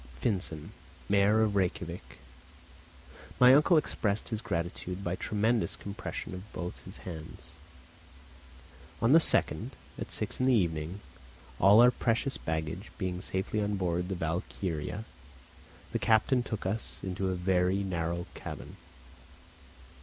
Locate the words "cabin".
18.33-18.77